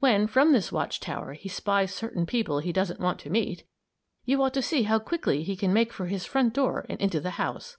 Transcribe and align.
When, 0.00 0.26
from 0.26 0.50
this 0.50 0.72
watch 0.72 0.98
tower, 0.98 1.34
he 1.34 1.48
spies 1.48 1.94
certain 1.94 2.26
people 2.26 2.58
he 2.58 2.72
doesn't 2.72 2.98
want 2.98 3.20
to 3.20 3.30
meet, 3.30 3.62
you 4.24 4.42
ought 4.42 4.52
to 4.54 4.60
see 4.62 4.82
how 4.82 4.98
quickly 4.98 5.44
he 5.44 5.54
can 5.54 5.72
make 5.72 5.92
for 5.92 6.06
his 6.06 6.26
front 6.26 6.54
door 6.54 6.84
and 6.88 7.00
into 7.00 7.20
the 7.20 7.30
house! 7.38 7.76